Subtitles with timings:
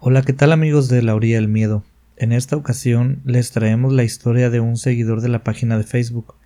[0.00, 1.82] Hola, ¿qué tal amigos de la orilla del miedo?
[2.16, 6.36] En esta ocasión les traemos la historia de un seguidor de la página de Facebook,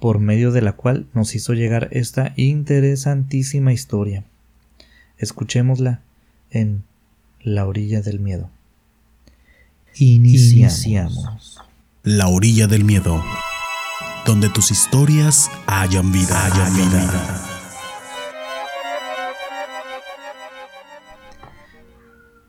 [0.00, 4.24] por medio de la cual nos hizo llegar esta interesantísima historia.
[5.16, 6.00] Escuchémosla
[6.50, 6.82] en
[7.40, 8.50] La orilla del miedo.
[9.94, 11.60] Iniciamos.
[12.02, 13.22] La orilla del miedo,
[14.26, 16.46] donde tus historias hayan vida.
[16.46, 17.55] Hayan vida.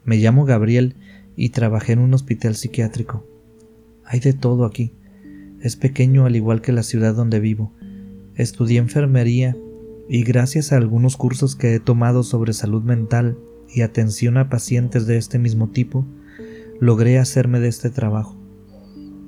[0.08, 0.96] Me llamo Gabriel
[1.36, 3.28] y trabajé en un hospital psiquiátrico.
[4.06, 4.94] Hay de todo aquí.
[5.60, 7.74] Es pequeño al igual que la ciudad donde vivo.
[8.36, 9.58] Estudié enfermería
[10.08, 15.08] y gracias a algunos cursos que he tomado sobre salud mental y atención a pacientes
[15.08, 16.06] de este mismo tipo,
[16.80, 18.38] logré hacerme de este trabajo.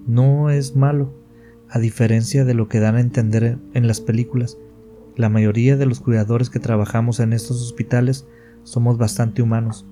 [0.08, 1.14] No es malo,
[1.68, 4.58] a diferencia de lo que dan a entender en las películas.
[5.18, 8.26] La mayoría de los cuidadores que trabajamos en estos hospitales
[8.64, 9.86] somos bastante humanos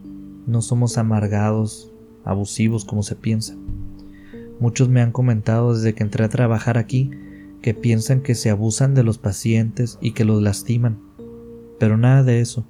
[0.47, 1.91] no somos amargados,
[2.23, 3.55] abusivos como se piensa.
[4.59, 7.11] Muchos me han comentado desde que entré a trabajar aquí
[7.61, 10.99] que piensan que se abusan de los pacientes y que los lastiman,
[11.79, 12.65] pero nada de eso.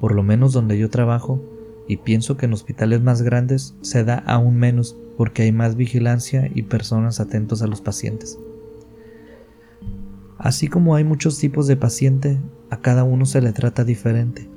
[0.00, 1.42] Por lo menos donde yo trabajo,
[1.88, 6.48] y pienso que en hospitales más grandes se da aún menos porque hay más vigilancia
[6.54, 8.38] y personas atentos a los pacientes.
[10.38, 12.38] Así como hay muchos tipos de paciente,
[12.70, 14.48] a cada uno se le trata diferente.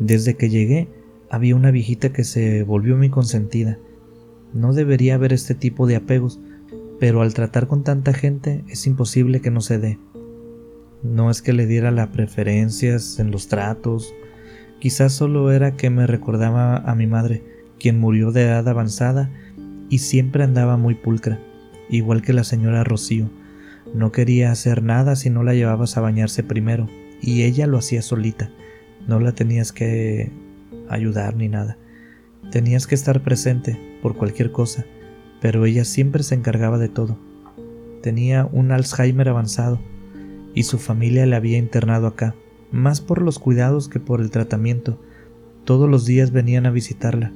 [0.00, 0.88] Desde que llegué,
[1.30, 3.78] había una viejita que se volvió mi consentida.
[4.52, 6.40] No debería haber este tipo de apegos,
[6.98, 9.98] pero al tratar con tanta gente es imposible que no se dé.
[11.02, 14.12] No es que le diera las preferencias en los tratos,
[14.80, 17.42] quizás solo era que me recordaba a mi madre,
[17.78, 19.30] quien murió de edad avanzada
[19.88, 21.40] y siempre andaba muy pulcra,
[21.88, 23.30] igual que la señora Rocío.
[23.94, 26.88] No quería hacer nada si no la llevabas a bañarse primero,
[27.22, 28.50] y ella lo hacía solita.
[29.06, 30.30] No la tenías que
[30.94, 31.76] ayudar ni nada.
[32.50, 34.84] Tenías que estar presente por cualquier cosa,
[35.40, 37.18] pero ella siempre se encargaba de todo.
[38.02, 39.80] Tenía un Alzheimer avanzado
[40.54, 42.34] y su familia la había internado acá,
[42.72, 44.98] más por los cuidados que por el tratamiento.
[45.64, 47.32] Todos los días venían a visitarla.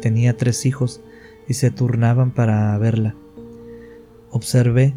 [0.00, 1.02] Tenía tres hijos
[1.46, 3.14] y se turnaban para verla.
[4.30, 4.94] Observé,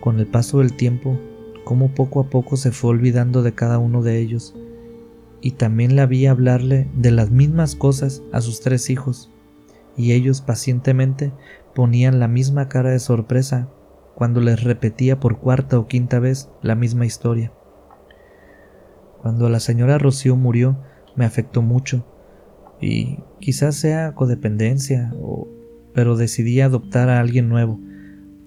[0.00, 1.18] con el paso del tiempo,
[1.64, 4.54] cómo poco a poco se fue olvidando de cada uno de ellos
[5.40, 9.30] y también la vi hablarle de las mismas cosas a sus tres hijos,
[9.96, 11.32] y ellos pacientemente
[11.74, 13.68] ponían la misma cara de sorpresa
[14.14, 17.52] cuando les repetía por cuarta o quinta vez la misma historia.
[19.22, 20.78] Cuando la señora Rocío murió
[21.16, 22.04] me afectó mucho,
[22.80, 25.48] y quizás sea codependencia, o...
[25.92, 27.78] pero decidí adoptar a alguien nuevo,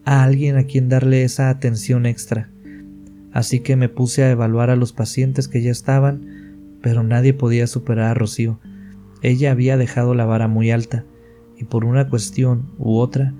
[0.05, 2.49] a alguien a quien darle esa atención extra.
[3.31, 6.42] Así que me puse a evaluar a los pacientes que ya estaban
[6.83, 8.59] pero nadie podía superar a Rocío.
[9.23, 11.05] Ella había dejado la vara muy alta,
[11.57, 13.33] y por una cuestión u otra,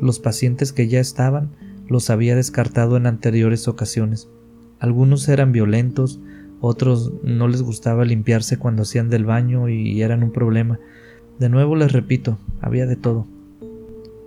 [0.00, 1.50] los pacientes que ya estaban
[1.88, 4.28] los había descartado en anteriores ocasiones.
[4.78, 6.20] Algunos eran violentos,
[6.60, 10.78] otros no les gustaba limpiarse cuando hacían del baño y eran un problema.
[11.40, 13.26] De nuevo les repito, había de todo.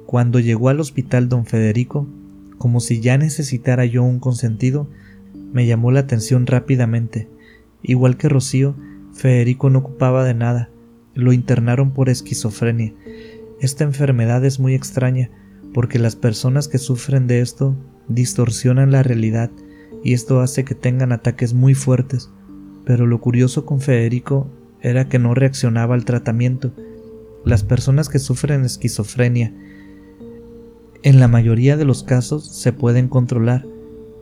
[0.05, 2.05] Cuando llegó al hospital don Federico,
[2.57, 4.87] como si ya necesitara yo un consentido,
[5.53, 7.29] me llamó la atención rápidamente.
[7.81, 8.75] Igual que Rocío,
[9.13, 10.69] Federico no ocupaba de nada.
[11.13, 12.93] Lo internaron por esquizofrenia.
[13.59, 15.31] Esta enfermedad es muy extraña
[15.73, 17.75] porque las personas que sufren de esto
[18.07, 19.51] distorsionan la realidad
[20.03, 22.29] y esto hace que tengan ataques muy fuertes.
[22.85, 24.49] Pero lo curioso con Federico
[24.81, 26.73] era que no reaccionaba al tratamiento.
[27.43, 29.53] Las personas que sufren esquizofrenia
[31.03, 33.65] en la mayoría de los casos se pueden controlar,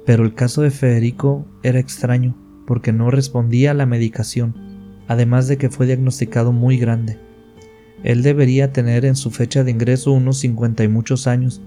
[0.05, 2.35] pero el caso de Federico era extraño
[2.65, 4.55] porque no respondía a la medicación,
[5.07, 7.17] además de que fue diagnosticado muy grande.
[8.03, 11.61] Él debería tener en su fecha de ingreso unos cincuenta y muchos años,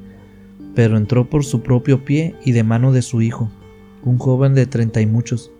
[0.75, 3.51] pero entró por su propio pie y de mano de su hijo,
[4.05, 5.51] un joven de treinta y muchos.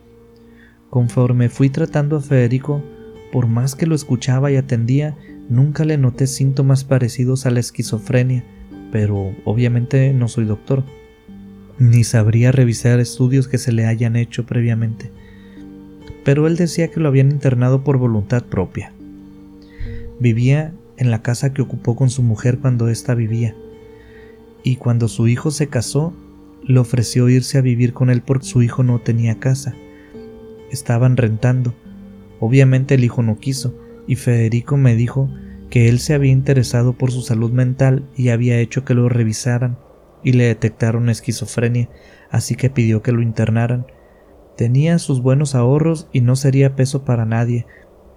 [0.91, 2.83] Conforme fui tratando a Federico,
[3.33, 5.17] por más que lo escuchaba y atendía,
[5.49, 8.45] nunca le noté síntomas parecidos a la esquizofrenia,
[8.93, 10.85] pero obviamente no soy doctor,
[11.79, 15.13] ni sabría revisar estudios que se le hayan hecho previamente
[16.25, 18.93] pero él decía que lo habían internado por voluntad propia.
[20.21, 23.55] Vivía en la casa que ocupó con su mujer cuando ésta vivía,
[24.63, 26.13] y cuando su hijo se casó,
[26.63, 29.75] le ofreció irse a vivir con él porque su hijo no tenía casa.
[30.71, 31.75] Estaban rentando.
[32.41, 33.75] Obviamente el hijo no quiso,
[34.07, 35.31] y Federico me dijo
[35.71, 39.79] que él se había interesado por su salud mental y había hecho que lo revisaran
[40.25, 41.89] y le detectaron esquizofrenia,
[42.31, 43.87] así que pidió que lo internaran
[44.59, 47.65] Tenía sus buenos ahorros y no sería peso para nadie,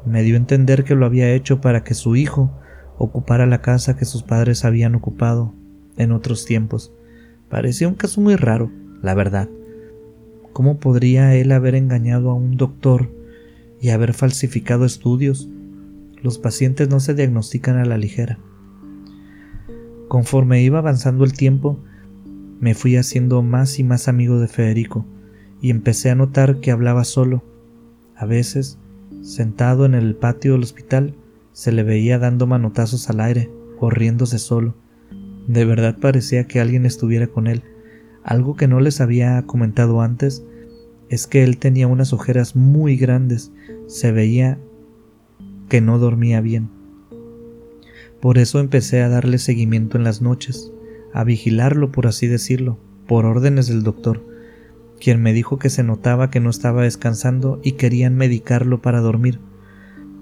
[0.07, 2.51] Me dio a entender que lo había hecho para que su hijo
[2.97, 5.53] ocupara la casa que sus padres habían ocupado
[5.97, 6.91] en otros tiempos.
[7.47, 8.71] Parecía un caso muy raro,
[9.03, 9.49] la verdad.
[10.51, 13.11] ¿Cómo podría él haber engañado a un doctor
[13.79, 15.47] y haber falsificado estudios?
[16.23, 18.39] Los pacientes no se diagnostican a la ligera.
[20.07, 21.77] Conforme iba avanzando el tiempo,
[22.59, 25.05] me fui haciendo más y más amigo de Federico
[25.61, 27.43] y empecé a notar que hablaba solo.
[28.15, 28.77] A veces,
[29.21, 31.15] sentado en el patio del hospital,
[31.53, 33.49] se le veía dando manotazos al aire
[33.79, 34.75] o riéndose solo.
[35.47, 37.63] De verdad parecía que alguien estuviera con él.
[38.23, 40.43] Algo que no les había comentado antes
[41.09, 43.51] es que él tenía unas ojeras muy grandes.
[43.87, 44.59] Se veía
[45.69, 46.69] que no dormía bien.
[48.21, 50.71] Por eso empecé a darle seguimiento en las noches
[51.13, 54.25] a vigilarlo, por así decirlo, por órdenes del doctor,
[55.01, 59.39] quien me dijo que se notaba que no estaba descansando y querían medicarlo para dormir.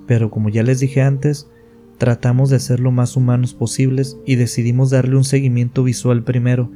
[0.08, 1.50] Pero como ya les dije antes,
[1.98, 6.72] tratamos de ser lo más humanos posibles y decidimos darle un seguimiento visual primero,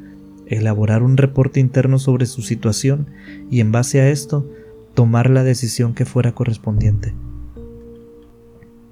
[0.47, 3.07] elaborar un reporte interno sobre su situación
[3.49, 4.47] y en base a esto
[4.93, 7.15] tomar la decisión que fuera correspondiente.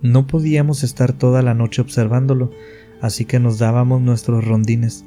[0.01, 2.49] No podíamos estar toda la noche observándolo,
[3.01, 5.05] así que nos dábamos nuestros rondines.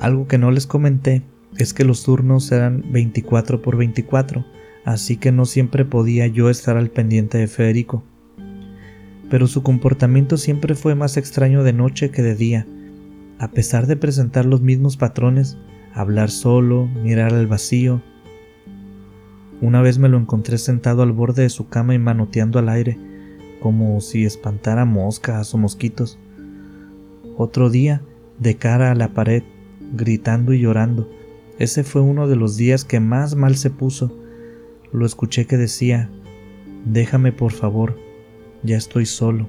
[0.00, 1.22] Algo que no les comenté
[1.58, 4.44] es que los turnos eran 24 por 24,
[4.84, 8.02] así que no siempre podía yo estar al pendiente de Federico.
[9.30, 12.66] Pero su comportamiento siempre fue más extraño de noche que de día.
[13.38, 15.56] A pesar de presentar los mismos patrones,
[15.94, 18.02] hablar solo, mirar al vacío.
[19.60, 22.98] Una vez me lo encontré sentado al borde de su cama y manoteando al aire,
[23.60, 26.18] como si espantara moscas o mosquitos.
[27.36, 28.02] Otro día,
[28.38, 29.44] de cara a la pared,
[29.94, 31.08] gritando y llorando.
[31.62, 34.10] Ese fue uno de los días que más mal se puso.
[34.90, 36.10] Lo escuché que decía,
[36.84, 38.00] Déjame por favor,
[38.64, 39.46] ya estoy solo,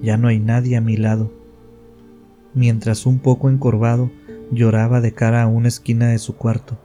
[0.00, 1.30] ya no hay nadie a mi lado.
[2.54, 4.10] Mientras un poco encorvado
[4.50, 6.78] lloraba de cara a una esquina de su cuarto.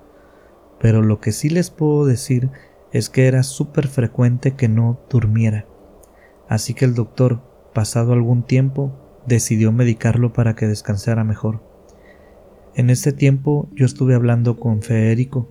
[0.81, 2.50] Pero lo que sí les puedo decir
[2.92, 5.66] es que era súper frecuente que no durmiera.
[6.50, 7.42] Así que el doctor,
[7.74, 8.92] pasado algún tiempo,
[9.25, 11.67] decidió medicarlo para que descansara mejor.
[12.77, 15.50] En ese tiempo yo estuve hablando con Federico.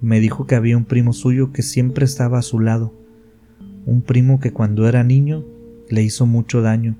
[0.00, 2.92] Me dijo que había un primo suyo que siempre estaba a su lado,
[3.86, 5.44] un primo que cuando era niño
[5.88, 6.96] le hizo mucho daño.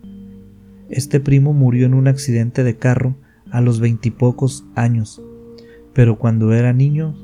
[0.89, 3.17] Este primo murió en un accidente de carro
[3.51, 5.21] a los veintipocos años,
[5.93, 7.17] pero cuando era niño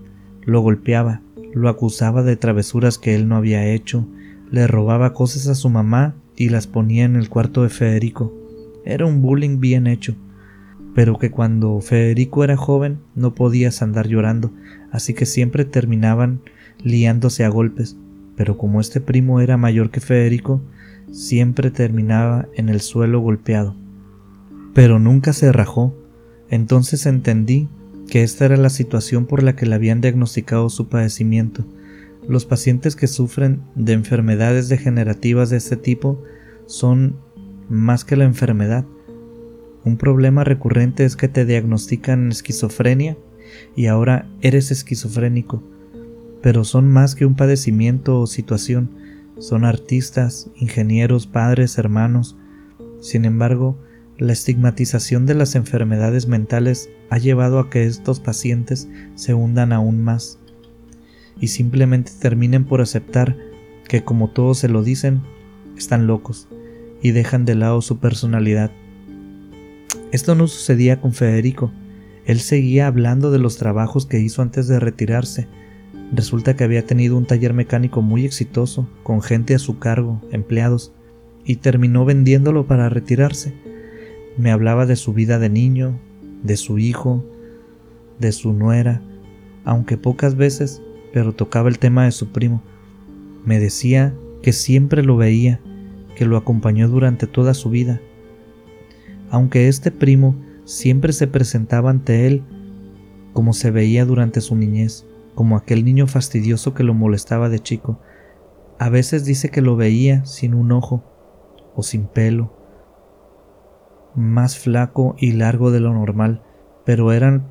[0.44, 1.22] lo golpeaba,
[1.54, 4.04] lo acusaba de travesuras que él no había hecho,
[4.50, 8.34] le robaba cosas a su mamá y las ponía en el cuarto de Federico.
[8.84, 10.16] Era un bullying bien hecho
[10.94, 14.52] pero que cuando Federico era joven no podías andar llorando,
[14.90, 16.40] así que siempre terminaban
[16.82, 17.96] liándose a golpes,
[18.36, 20.62] pero como este primo era mayor que Federico,
[21.10, 23.74] siempre terminaba en el suelo golpeado.
[24.74, 25.94] Pero nunca se rajó,
[26.48, 27.68] entonces entendí
[28.08, 31.64] que esta era la situación por la que le habían diagnosticado su padecimiento.
[32.28, 36.22] Los pacientes que sufren de enfermedades degenerativas de este tipo
[36.66, 37.16] son
[37.68, 38.84] más que la enfermedad,
[39.84, 43.16] un problema recurrente es que te diagnostican esquizofrenia
[43.74, 45.62] y ahora eres esquizofrénico,
[46.40, 48.90] pero son más que un padecimiento o situación,
[49.38, 52.36] son artistas, ingenieros, padres, hermanos.
[53.00, 53.76] Sin embargo,
[54.18, 60.02] la estigmatización de las enfermedades mentales ha llevado a que estos pacientes se hundan aún
[60.02, 60.38] más
[61.40, 63.36] y simplemente terminen por aceptar
[63.88, 65.22] que como todos se lo dicen,
[65.76, 66.48] están locos
[67.02, 68.70] y dejan de lado su personalidad
[70.12, 71.72] esto no sucedía con Federico.
[72.26, 75.48] Él seguía hablando de los trabajos que hizo antes de retirarse.
[76.12, 80.92] Resulta que había tenido un taller mecánico muy exitoso, con gente a su cargo, empleados,
[81.46, 83.54] y terminó vendiéndolo para retirarse.
[84.36, 85.98] Me hablaba de su vida de niño,
[86.42, 87.24] de su hijo,
[88.18, 89.00] de su nuera,
[89.64, 90.82] aunque pocas veces,
[91.14, 92.62] pero tocaba el tema de su primo.
[93.46, 95.60] Me decía que siempre lo veía,
[96.16, 98.02] que lo acompañó durante toda su vida,
[99.32, 100.36] aunque este primo
[100.66, 102.44] siempre se presentaba ante él
[103.32, 107.98] como se veía durante su niñez, como aquel niño fastidioso que lo molestaba de chico.
[108.78, 111.02] A veces dice que lo veía sin un ojo
[111.74, 112.52] o sin pelo,
[114.14, 116.42] más flaco y largo de lo normal,
[116.84, 117.48] pero eran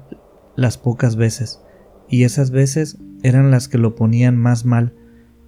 [0.56, 1.64] las pocas veces,
[2.08, 4.94] y esas veces eran las que lo ponían más mal,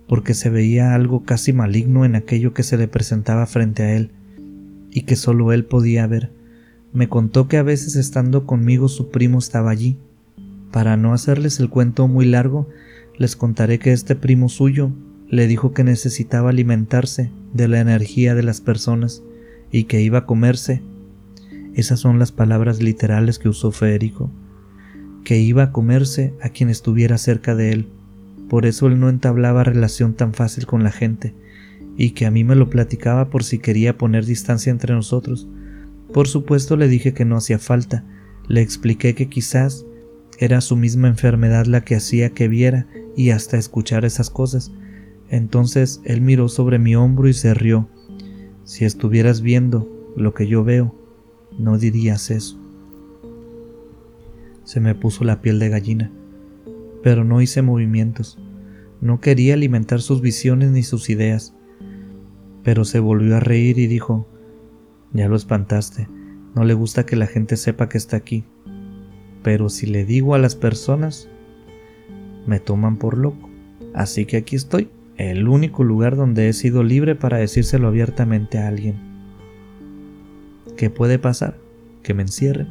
[0.07, 4.15] porque se veía algo casi maligno en aquello que se le presentaba frente a él
[4.93, 6.29] y que solo él podía ver.
[6.93, 9.97] Me contó que a veces estando conmigo su primo estaba allí.
[10.71, 12.69] Para no hacerles el cuento muy largo,
[13.17, 14.91] les contaré que este primo suyo
[15.27, 19.23] le dijo que necesitaba alimentarse de la energía de las personas
[19.71, 20.81] y que iba a comerse.
[21.73, 24.29] Esas son las palabras literales que usó Federico,
[25.23, 27.87] que iba a comerse a quien estuviera cerca de él.
[28.47, 31.33] Por eso él no entablaba relación tan fácil con la gente,
[31.97, 35.47] y que a mí me lo platicaba por si quería poner distancia entre nosotros.
[36.13, 38.05] Por supuesto le dije que no hacía falta,
[38.47, 39.85] le expliqué que quizás
[40.39, 44.71] era su misma enfermedad la que hacía que viera y hasta escuchar esas cosas.
[45.29, 47.87] Entonces él miró sobre mi hombro y se rió.
[48.63, 50.95] Si estuvieras viendo lo que yo veo,
[51.57, 52.59] no dirías eso.
[54.63, 56.11] Se me puso la piel de gallina,
[57.03, 58.39] pero no hice movimientos.
[59.01, 61.53] No quería alimentar sus visiones ni sus ideas.
[62.63, 64.27] Pero se volvió a reír y dijo,
[65.11, 66.07] ya lo espantaste,
[66.55, 68.45] no le gusta que la gente sepa que está aquí.
[69.43, 71.29] Pero si le digo a las personas,
[72.47, 73.49] me toman por loco.
[73.93, 78.67] Así que aquí estoy, el único lugar donde he sido libre para decírselo abiertamente a
[78.67, 78.95] alguien.
[80.77, 81.57] ¿Qué puede pasar?
[82.01, 82.67] Que me encierren.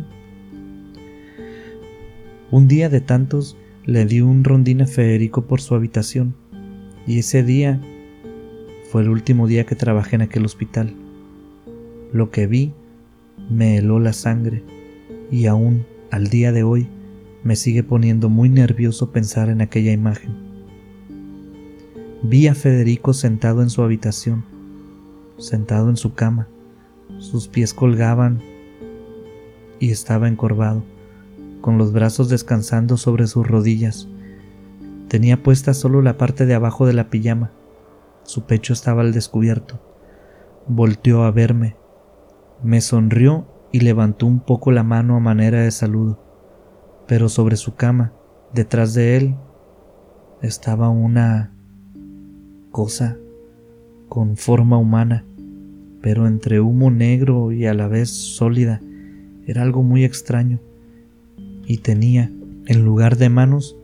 [2.51, 6.35] Un día de tantos le di un rondín a Federico por su habitación,
[7.07, 7.81] y ese día
[8.93, 10.93] fue el último día que trabajé en aquel hospital.
[12.13, 12.75] Lo que vi
[13.49, 14.63] me heló la sangre,
[15.31, 16.89] y aún al día de hoy
[17.43, 20.35] me sigue poniendo muy nervioso pensar en aquella imagen.
[22.23, 24.45] Vi a Federico sentado en su habitación,
[25.39, 26.49] sentado en su cama,
[27.17, 28.43] sus pies colgaban
[29.81, 30.85] y estaba encorvado,
[31.63, 34.07] con los brazos descansando sobre sus rodillas.
[35.09, 37.53] Tenía puesta solo la parte de abajo de la pijama,
[38.25, 39.81] su pecho estaba al descubierto.
[40.67, 41.77] Volteó a verme,
[42.63, 46.23] me sonrió y levantó un poco la mano a manera de saludo
[47.13, 48.13] pero sobre su cama,
[48.55, 49.35] detrás de él,
[50.41, 51.53] estaba una
[52.71, 53.19] cosa
[54.09, 55.25] con forma humana,
[56.01, 58.81] pero entre humo negro y a la vez sólida.
[59.47, 60.61] Era algo muy extraño.
[61.67, 62.33] Y tenía,
[62.67, 63.77] en lugar de manos,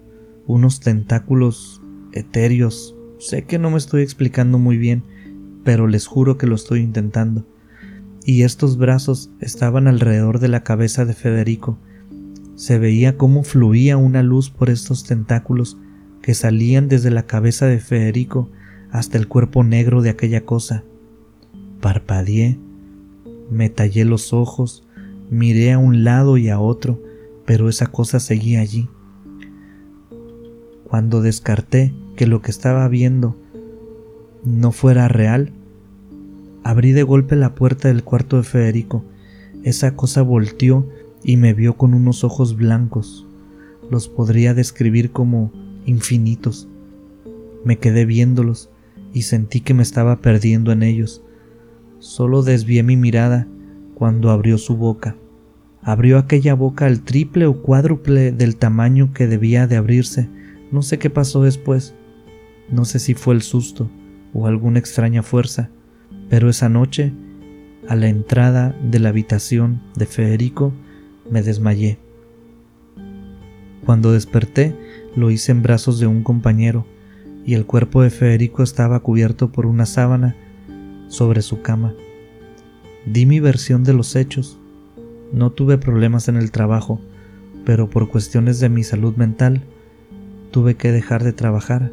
[0.46, 2.96] unos tentáculos etéreos.
[3.18, 5.02] Sé que no me estoy explicando muy bien,
[5.64, 7.44] pero les juro que lo estoy intentando.
[8.24, 11.78] Y estos brazos estaban alrededor de la cabeza de Federico,
[12.58, 15.78] se veía cómo fluía una luz por estos tentáculos
[16.22, 18.50] que salían desde la cabeza de Federico
[18.90, 20.82] hasta el cuerpo negro de aquella cosa.
[21.80, 22.58] Parpadeé,
[23.48, 24.84] me tallé los ojos,
[25.30, 27.00] miré a un lado y a otro,
[27.46, 28.88] pero esa cosa seguía allí.
[30.84, 33.36] Cuando descarté que lo que estaba viendo
[34.44, 35.52] no fuera real,
[36.64, 39.04] abrí de golpe la puerta del cuarto de Federico.
[39.62, 40.84] Esa cosa volteó
[41.22, 43.24] y me vio con unos ojos blancos.
[43.88, 45.52] Los podría describir como
[45.86, 46.66] infinitos.
[47.64, 48.68] Me quedé viéndolos
[49.14, 51.22] y sentí que me estaba perdiendo en ellos.
[52.00, 53.46] Solo desvié mi mirada
[53.94, 55.14] cuando abrió su boca.
[55.82, 60.28] Abrió aquella boca al triple o cuádruple del tamaño que debía de abrirse.
[60.72, 61.94] No sé qué pasó después.
[62.70, 63.90] No sé si fue el susto
[64.34, 65.70] o alguna extraña fuerza,
[66.28, 67.12] pero esa noche,
[67.88, 70.72] a la entrada de la habitación de Federico,
[71.30, 71.98] me desmayé.
[73.86, 74.76] Cuando desperté,
[75.16, 76.86] lo hice en brazos de un compañero,
[77.46, 80.36] y el cuerpo de Federico estaba cubierto por una sábana
[81.08, 81.94] sobre su cama.
[83.06, 84.58] Di mi versión de los hechos.
[85.32, 87.00] No tuve problemas en el trabajo,
[87.64, 89.62] pero por cuestiones de mi salud mental,
[90.50, 91.92] tuve que dejar de trabajar